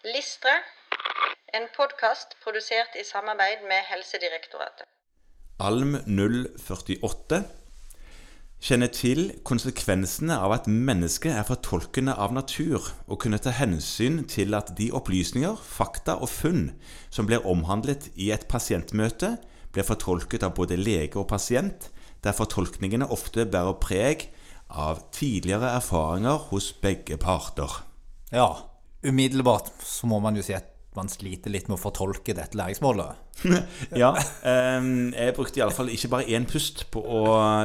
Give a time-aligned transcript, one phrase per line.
[0.00, 0.52] Listre,
[1.52, 4.86] en podkast produsert i samarbeid med Helsedirektoratet.
[5.60, 7.42] Alm 048
[8.64, 12.80] kjenner til konsekvensene av at mennesket er fortolkende av natur,
[13.12, 16.64] og kunne ta hensyn til at de opplysninger, fakta og funn
[17.12, 19.34] som blir omhandlet i et pasientmøte,
[19.68, 21.90] blir fortolket av både lege og pasient,
[22.24, 24.30] der fortolkningene ofte bærer preg
[24.72, 27.82] av tidligere erfaringer hos begge parter.
[28.32, 28.69] Ja,
[29.06, 33.18] umiddelbart så må man jo si at man sliter litt med å fortolke dette læringsmålet.
[34.02, 34.10] ja.
[34.42, 37.20] Um, jeg brukte iallfall ikke bare én pust på å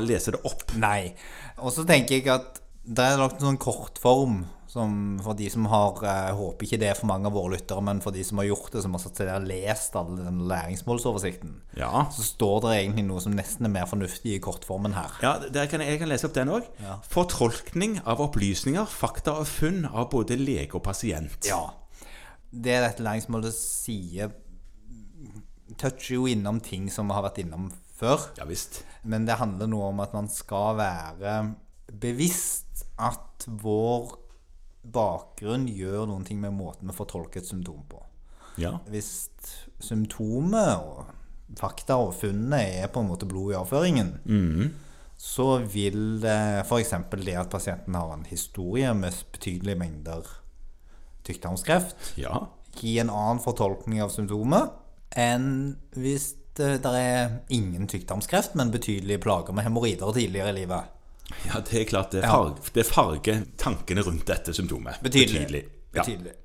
[0.05, 0.75] lese det opp.
[0.81, 1.15] Nei.
[1.57, 4.43] Og så tenker jeg at det er lagt en sånn kortform
[4.75, 7.83] som for de som har Jeg håper ikke det er for mange av våre lyttere,
[7.85, 10.11] men for de som har gjort det, som har satt seg der og lest all
[10.19, 12.05] den læringsmålsoversikten, ja.
[12.11, 15.15] så står det egentlig noe som nesten er mer fornuftig i kortformen her.
[15.23, 15.35] Ja,
[15.71, 16.67] kan jeg, jeg, kan lese opp den òg.
[16.83, 16.97] Ja.
[17.07, 21.47] Fortolkning av opplysninger, fakta og funn av både lege og pasient.
[21.47, 21.63] Ja.
[22.51, 24.35] Det dette læringsmålet sier,
[25.79, 28.27] toucher jo innom ting som vi har vært innom før.
[28.39, 28.83] Ja, visst.
[29.07, 31.39] Men det handler noe om at man skal være
[32.01, 34.24] bevisst at vår
[34.93, 38.01] bakgrunn gjør noen ting med måten vi fortolker et symptom på.
[38.61, 38.77] Ja.
[38.91, 39.29] Hvis
[39.83, 41.11] symptomet og
[41.59, 44.69] fakta og funnet er på en måte blod i avføringen, mm.
[45.17, 46.95] så vil f.eks.
[47.17, 50.31] det at pasienten har en historie med betydelige mengder
[51.25, 52.45] tykktarmskreft, ja.
[52.77, 54.73] gi en annen fortolkning av symptomet
[55.15, 60.91] enn hvis det, er ingen tykktarmskreft, men betydelige plager med hemoroider tidligere i livet.
[61.47, 62.11] Ja, det er klart.
[62.13, 62.73] Det, farger, ja.
[62.77, 65.01] det farger tankene rundt dette symptomet.
[65.03, 65.45] Betydelig.
[65.45, 65.63] Betydelig.
[65.95, 66.01] Ja.
[66.03, 66.35] Betydelig.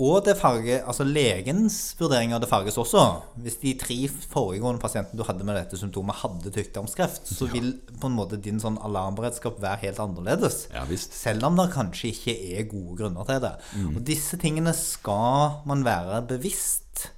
[0.00, 3.02] Og det farger, altså legens vurderinger det farges også.
[3.42, 7.56] Hvis de tre foregående pasientene du hadde med dette symptomet, hadde tykktarmskreft, så ja.
[7.56, 10.62] vil på en måte din sånn alarmberedskap være helt annerledes.
[10.72, 11.16] Ja, visst.
[11.18, 13.52] Selv om det kanskje ikke er gode grunner til det.
[13.74, 13.90] Mm.
[13.92, 17.10] Og disse tingene skal man være bevisst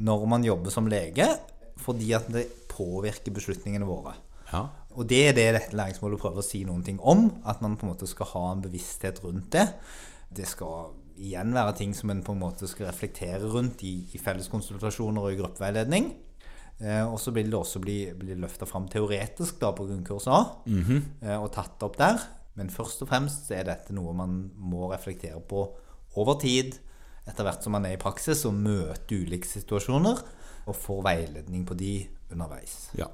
[0.00, 1.26] når man jobber som lege,
[1.80, 4.14] fordi at det påvirker beslutningene våre.
[4.52, 4.68] Ja.
[5.00, 7.30] Og det er det dette læringsmålet prøver å si noen ting om.
[7.48, 9.66] At man på en måte skal ha en bevissthet rundt det.
[10.28, 14.20] Det skal igjen være ting som en på en måte skal reflektere rundt i, i
[14.20, 16.10] felleskonsultasjoner og i gruppeveiledning.
[16.80, 20.44] Eh, og så vil det også bli, bli løfta fram teoretisk da på grunnkurs A,
[20.66, 21.02] mm -hmm.
[21.22, 22.20] eh, og tatt opp der.
[22.54, 25.76] Men først og fremst er dette noe man må reflektere på
[26.16, 26.78] over tid,
[27.26, 30.22] etter hvert som man er i praksis og møter ulike situasjoner,
[30.66, 32.90] og får veiledning på de underveis.
[32.98, 33.06] Ja.